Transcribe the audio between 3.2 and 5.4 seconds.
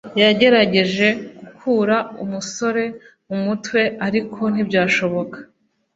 mu mutwe, ariko ntibyashoboka